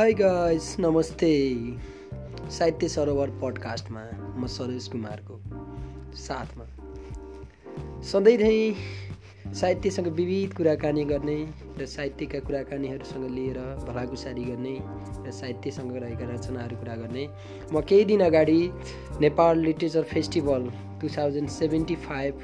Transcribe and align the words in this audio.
High 0.00 0.12
guys 0.14 0.76
नमस्ते। 0.80 1.28
साहित्य 2.50 2.88
सरोवर 2.88 3.30
पडकास्टमा 3.40 4.04
म 4.36 4.46
सरोज 4.46 4.86
कुमारको 4.88 5.34
साथमा। 6.16 6.64
सधैँ 8.10 8.36
नै 8.38 9.52
साहित्यसँग 9.54 10.06
विविध 10.08 10.54
कुराकानी 10.56 11.04
गर्ने 11.04 11.36
र 11.78 11.86
साहित्यका 11.86 12.40
कुराकानीहरूसँग 12.40 13.28
लिएर 13.30 13.58
भलाकुसारी 13.88 14.44
गर्ने 14.44 14.76
र 15.26 15.30
साहित्यसँग 15.30 15.92
रहेका 15.96 16.32
रचनाहरू 16.32 16.76
कुरा 16.76 16.96
गर्ने 16.96 17.26
म 17.72 17.80
केही 17.80 18.04
दिन 18.04 18.20
अगाडि 18.20 18.60
Nepal 19.20 19.58
Literature 19.58 20.02
Festival 20.14 20.70
two 21.00 21.08
thousand 21.18 21.48
seventy 21.50 21.96
five 22.08 22.40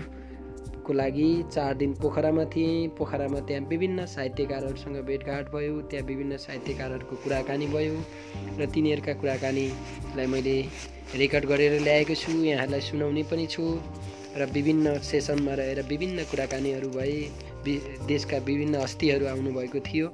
को 0.86 0.92
लागि 0.92 1.28
चार 1.52 1.74
दिन 1.74 1.92
पोखरामा 1.98 2.44
थिएँ। 2.54 2.88
पोखरामा 2.98 3.40
त्यहाँ 3.46 3.66
विभिन्न 3.68 4.06
साहित्यकारहरूसँग 4.06 4.96
भेटघाट 5.06 5.50
भयो। 5.52 5.80
त्यहाँ 5.90 6.06
विभिन्न 6.06 6.36
साहित्यकारहरूको 6.38 7.16
कुराकानी 7.24 7.66
भयो 7.74 7.96
र 8.58 8.66
तिनीहरूका 8.74 9.12
कुराकानीलाई 9.20 10.26
मैले 10.26 10.56
रेकर्ड 11.16 11.44
गरेर 11.46 11.80
ल्याएको 11.82 12.14
छु। 12.14 12.32
यहाँहरूलाई 12.44 12.80
सुनाउने 12.82 13.22
पनि 13.30 13.46
छु 13.46 13.64
र 14.36 14.46
विभिन्न 14.52 14.98
सेसनमा 15.00 15.54
रहेर 15.54 15.82
विभिन्न 15.88 16.24
कुराकानीहरू 16.30 16.88
भए 16.92 17.18
देशका 18.06 18.38
विभिन्न 18.46 18.74
हस्तीहरू 18.78 19.26
आउनुभएको 19.26 19.80
थियो 19.82 20.06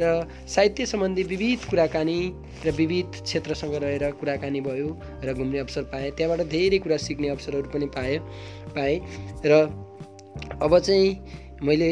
र 0.00 0.26
साहित्य 0.46 0.86
सम्बन्धी 0.86 1.22
विविध 1.22 1.64
कुराकानी 1.70 2.18
र 2.66 2.70
विविध 2.76 3.22
क्षेत्रसँग 3.22 3.74
रहेर 3.74 4.10
कुराकानी 4.20 4.60
भयो 4.60 4.88
र 5.24 5.32
घुम्ने 5.32 5.58
अवसर 5.58 5.82
पाएँ। 5.92 6.10
त्यहाँबाट 6.12 6.46
धेरै 6.48 6.78
कुरा 6.78 6.96
सिक्ने 7.06 7.28
अवसरहरू 7.30 7.70
पनि 7.70 7.86
पाएँ 7.96 8.18
पाएँ 8.76 8.98
र 9.46 9.64
अब 10.62 10.78
चाहिँ 10.78 11.16
मैले 11.62 11.90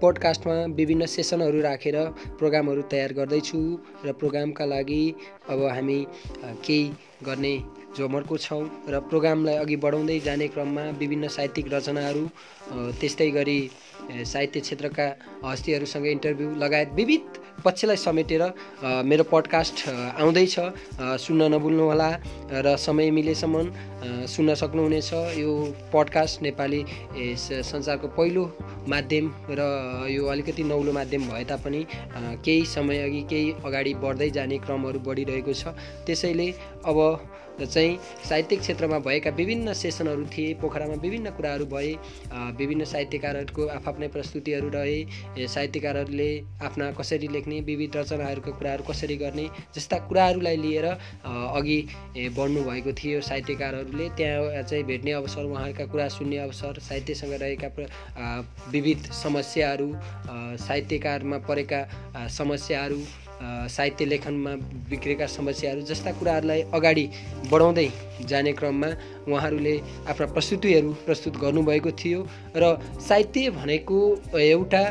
पोडकास्टमा 0.00 0.54
विभिन्न 0.74 1.06
सेसनहरू 1.06 1.60
राखेर 1.60 1.96
प्रोग्रामहरू 2.38 2.82
तयार 2.90 3.12
गर्दैछु 3.12 3.58
र 4.04 4.12
प्रोग्रामका 4.12 4.64
लागि 4.64 5.02
अब 5.50 5.62
हामी 5.66 5.98
केही 6.64 6.84
गर्ने 7.24 7.54
जमर्को 7.98 8.36
छौँ 8.38 8.62
र 8.88 9.00
प्रोग्रामलाई 9.10 9.56
अघि 9.56 9.76
बढाउँदै 9.76 10.18
जाने 10.20 10.48
क्रममा 10.48 10.84
विभिन्न 10.98 11.28
साहित्यिक 11.28 11.72
रचनाहरू 11.74 12.24
त्यस्तै 13.00 13.30
गरी 13.30 13.60
साहित्य 14.24 14.60
क्षेत्रका 14.60 15.06
हस्तीहरूसँग 15.44 16.06
इन्टरभ्यू 16.06 16.54
लगायत 16.56 16.92
विविध 16.94 17.37
पक्षलाई 17.64 17.96
समेटेर 17.96 18.42
मेरो 19.04 19.24
पडकास्ट 19.32 19.88
आउँदैछ 19.88 20.54
सुन्न 21.24 21.42
नभुल्नुहोला 21.54 22.08
र 22.64 22.76
समय 22.78 23.10
मिलेसम्म 23.10 23.62
सुन्न 24.26 24.54
सक्नुहुनेछ। 24.54 25.12
यो 25.38 25.52
पडकास्ट 25.92 26.42
नेपाली 26.42 26.84
संसारको 27.38 28.08
पहिलो 28.16 28.44
माध्यम 28.88 29.32
र 29.50 29.60
यो 30.10 30.26
अलिकति 30.26 30.62
नौलो 30.64 30.92
माध्यम 30.92 31.28
भए 31.30 31.44
तापनि 31.44 31.84
केही 32.44 32.64
समय 32.66 33.02
अघि 33.02 33.22
केही 33.30 33.52
अगाडि 33.64 33.94
बढ्दै 34.04 34.30
जाने 34.30 34.58
क्रमहरू 34.58 34.98
बढिरहेको 35.00 35.52
छ। 35.52 35.74
त्यसैले 36.06 36.48
अब 36.86 36.98
चाहिँ 37.60 37.98
साहित्यिक 38.28 38.60
क्षेत्रमा 38.60 38.98
भएका 39.02 39.30
विभिन्न 39.34 39.72
सेसनहरू 39.74 40.24
थिए 40.30 40.54
पोखरामा 40.62 40.94
विभिन्न 41.02 41.30
कुराहरू 41.34 41.64
भए 41.66 41.90
विभिन्न 42.58 42.84
साहित्यकारहरूको 42.84 43.66
आफ्नै 43.68 44.08
प्रस्तुतिहरू 44.08 44.68
रहे 44.74 45.46
साहित्यकारहरूले 45.46 46.30
आफ्ना 46.62 46.90
कसरी 46.94 47.28
लेख्ने 47.28 47.47
विविध 47.68 47.96
रचनाहरूको 47.96 48.52
कुराहरू 48.52 48.84
कसरी 48.84 49.16
गर्ने 49.16 49.46
जस्ता 49.76 49.96
कुराहरूलाई 50.08 50.56
लिएर 50.56 50.86
अघि 50.86 51.78
बढ्नुभएको 52.36 52.92
थियो 52.92 53.20
साहित्यकारहरूले 53.20 54.08
त्यहाँ 54.16 54.62
चाहिँ 54.62 54.84
भेट्ने 54.84 55.12
अवसर 55.12 55.44
उहाँहरूका 55.44 55.84
कुरा 55.92 56.08
सुन्ने 56.08 56.38
अवसर 56.38 56.78
साहित्यसँग 56.88 57.32
रहेका 57.42 57.68
विविध 58.72 59.10
समस्याहरू 59.22 59.88
साहित्यकारमा 60.66 61.38
परेका 61.48 61.80
समस्याहरू 62.38 63.00
साहित्य 63.42 64.04
लेखनमा 64.04 64.52
बिग्रेका 64.90 65.26
समस्याहरू 65.26 65.80
जस्ता 65.86 66.12
कुराहरूलाई 66.18 66.62
अगाडि 66.74 67.04
बढाउँदै 67.50 67.88
जाने 68.26 68.52
क्रममा 68.52 68.88
उहाँहरूले 69.28 69.74
आफ्ना 70.10 70.26
प्रस्तुतिहरू 70.34 70.90
प्रस्तुत 71.06 71.36
गर्नुभएको 71.38 71.90
थियो। 71.94 72.20
र 72.56 72.64
साहित्य 72.98 73.50
भनेको 73.50 73.98
एउटा 74.38 74.82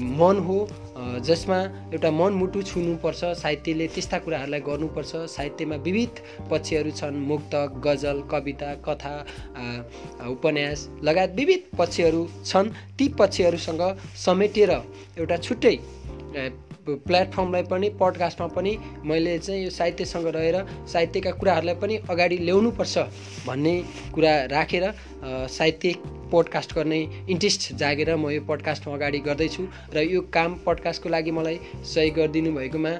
मन 0.00 0.36
हो 0.46 0.58
जसमा 1.04 1.58
एउटा 1.92 2.10
मनमुटु 2.10 2.62
छुनुपर्छ 2.62 3.24
साहित्यले 3.42 3.86
त्यस्ता 3.94 4.18
कुराहरूलाई 4.24 4.60
गर्नुपर्छ। 4.60 5.12
साहित्यमा 5.28 5.76
विविध 5.84 6.14
पक्षहरू 6.50 6.90
छन् 6.90 7.16
मुक्त 7.30 7.54
गजल 7.84 8.22
कविता 8.30 8.74
कथा 8.86 9.14
उपन्यास 10.28 10.88
लगायत 11.04 11.32
विविध 11.36 11.62
पक्षहरू 11.78 12.22
छन्। 12.44 12.72
ती 12.98 13.08
पक्षहरूसँग 13.20 13.82
समेटेर 14.26 14.70
एउटा 15.18 15.36
छुट्टै 15.36 15.76
प्लेटफर्मलाई 16.84 17.62
पनि 17.64 17.88
पडकास्टमा 18.00 18.46
पनि 18.56 18.72
मैले 19.04 19.38
चाहिँ 19.38 19.62
यो 19.64 19.70
साहित्यसँग 19.70 20.26
रहेर 20.36 20.56
साहित्यका 20.92 21.30
कुराहरूलाई 21.40 21.74
पनि 21.80 21.94
अगाडि 22.10 22.36
ल्याउनुपर्छ 22.38 22.98
भन्ने 23.46 23.74
कुरा 24.14 24.32
राखेर 24.52 24.84
साहित्यिक 25.48 25.96
पोडकास्ट 26.34 26.74
गर्ने 26.74 27.00
इन्ट्रेस्ट 27.30 27.72
जागेर 27.78 28.14
म 28.16 28.30
यो 28.30 28.40
पडकास्टमा 28.48 28.94
अगाडि 28.94 29.18
गर्दैछु 29.26 29.66
र 29.94 30.02
यो 30.04 30.20
काम 30.34 30.58
पडकास्टको 30.66 31.08
लागि 31.08 31.30
मलाई 31.38 31.58
सहयोग 31.84 32.16
गरिदिनु 32.16 32.54
भएकोमा 32.56 32.92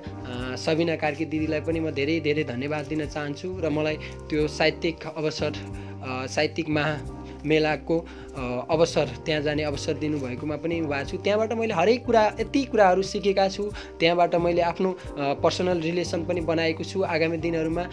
सबिना 0.65 0.97
कार्की 1.03 1.25
दिदीलाई 1.33 1.67
पनि 1.67 1.81
म 1.81 1.91
धेरै 1.99 2.21
धेरै 2.29 2.45
धन्यवाद 2.53 2.95
दिन 2.95 3.07
चाहन्छु 3.09 3.49
र 3.65 3.75
मलाई 3.79 3.97
त्यो 4.31 4.47
साहित्यिक 4.59 5.07
अवसर 5.15 5.53
साहित्यिक 6.31 6.69
महा 6.79 7.24
मेलाको 7.45 7.99
अवसर 8.71 9.09
त्यहाँ 9.27 9.43
जाने 9.43 9.63
अवसर 9.63 9.95
दिनुभएकोमा 9.99 10.57
पनि 10.57 10.81
भएको 10.83 11.05
छु। 11.11 11.17
त्यहाँबाट 11.25 11.53
मैले 11.53 11.75
हरेक 11.75 12.05
कुरा 12.07 12.25
यति 12.41 12.63
कुराहरू 12.73 13.03
सिकेका 13.03 13.49
छु। 13.49 13.71
त्यहाँबाट 14.01 14.35
मैले 14.35 14.63
आफ्नो 14.63 14.91
पर्सनल 15.43 15.81
रिलेसन 15.81 16.25
पनि 16.25 16.41
बनाएको 16.41 16.85
छु 16.85 17.03
आगामी 17.05 17.37
दिनहरूमा 17.39 17.85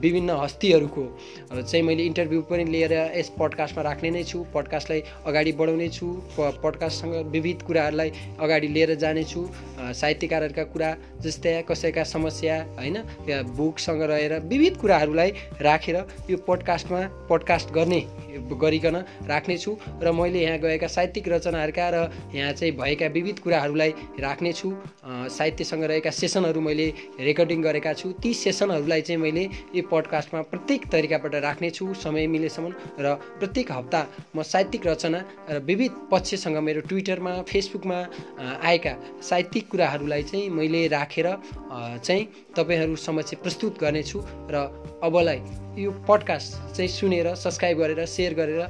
विभिन्न 0.00 0.30
हस्तीहरूको। 0.42 1.04
चाहिँ 1.52 1.82
मैले 1.82 2.02
इन्टरभ्यू 2.06 2.40
पनि 2.50 2.64
लिएर 2.64 2.92
यस 3.16 3.32
पडकास्टमा 3.38 3.82
राख्ने 3.82 4.10
नै 4.10 4.22
छु। 4.24 4.44
पडकास्टलाई 4.54 5.02
अगाडि 5.26 5.52
बढाउने 5.52 5.88
छु। 5.88 6.06
पडकास्टसँग 6.38 7.14
विविध 7.32 7.62
कुराहरूलाई 7.66 8.12
अगाडि 8.40 8.68
लिएर 8.68 8.94
जानेछु 8.94 9.46
साहित्यकारहरूका 9.78 10.64
कुरा 10.74 10.90
जस्तै 11.22 11.62
कसैका 11.68 12.04
समस्या 12.04 12.56
होइन 12.78 12.96
बुकसँग 13.56 14.02
रहेर 14.02 14.32
विविध 14.44 14.76
कुराहरूलाई 14.76 15.30
राखेर 15.60 15.96
यो 16.30 16.36
पडकास्टमा 16.48 17.00
पडकास्ट 17.30 17.72
गर्ने 17.72 18.00
गरिकन 18.56 18.96
राख्नेछु 19.28 19.76
र 20.02 20.12
मैले 20.12 20.40
यहाँ 20.42 20.58
गएका 20.58 20.86
साहित्यिक 20.86 21.28
रचनाहरूका 21.28 21.88
र 21.90 21.96
यहाँ 22.34 22.52
चाहिँ 22.52 22.72
भएका 22.76 23.06
विविध 23.12 23.38
कुराहरूलाई 23.38 23.90
राख्नेछु। 24.20 24.68
साहित्यसँग 25.28 25.84
रहेका 25.84 26.10
सेसनहरू 26.10 26.60
मैले 26.60 26.86
रेकर्डिङ 27.20 27.62
गरेका 27.62 27.92
छु। 27.92 28.12
ती 28.22 28.32
सेसनहरूलाई 28.34 29.02
चाहिँ 29.02 29.20
मैले 29.20 29.44
यो 29.74 29.82
पडकास्टमा 29.90 30.40
प्रत्येक 30.52 30.86
तरिकाबाट 30.92 31.34
राख्नेछु 31.34 31.94
समय 31.94 32.26
मिलेसम्म 32.26 32.72
र 33.00 33.14
प्रत्येक 33.38 33.72
हप्ता 33.72 34.00
म 34.36 34.42
साहित्यिक 34.42 34.86
रचना 34.86 35.20
र 35.50 35.58
विविध 35.64 35.92
पक्षसँग 36.10 36.56
मेरो 36.58 36.80
ट्विटरमा 36.88 37.32
फेसबुकमा 37.42 37.98
आएका 38.62 38.94
साहित्यिक 39.22 39.68
कुराहरूलाई 39.70 40.22
चाहिँ 40.22 40.48
मैले 40.50 40.86
राखेर 40.88 41.28
चाहिँ 41.98 42.24
तपाईँहरू 42.56 42.96
समक्ष 42.96 43.34
प्रस्तुत 43.42 43.80
गर्नेछु 43.80 44.18
र 44.50 44.56
अबलाई 45.02 45.40
यो 45.78 45.90
पडकास्ट 46.08 46.74
चाहिँ 46.74 46.88
सुनेर 46.90 47.34
सब्सक्राइब 47.34 47.78
गरेर 47.78 48.06
सेयर 48.06 48.34
गरेर 48.34 48.66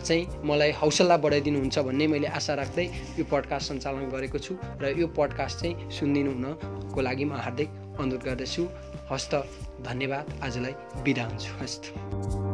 चाहिँ 0.00 0.26
मलाई 0.44 0.70
हौसला 0.70 1.16
बढाइदिनुहुन्छ 1.16 1.78
भन्ने 1.78 2.06
मैले 2.06 2.28
आशा 2.30 2.54
राख्दै 2.54 2.86
यो 3.18 3.24
पडकास्ट 3.26 3.72
सञ्चालन 3.72 4.06
गरेको 4.14 4.38
छु 4.38 4.54
र 4.78 4.94
यो 4.94 5.06
पडकास्ट 5.18 5.58
चाहिँ 5.60 5.90
सुनिदिनु 5.90 6.30
हुनको 6.30 7.00
लागि 7.00 7.24
म 7.24 7.42
हार्दिक 7.42 7.68
अनुरोध 7.98 8.22
गर्दछु। 8.22 8.68
हस्त 9.10 9.34
धन्यवाद। 9.82 10.40
आजलाई 10.42 10.74
बिदा 11.02 11.24
हुन्छु। 11.24 11.62
हस्त। 11.62 12.53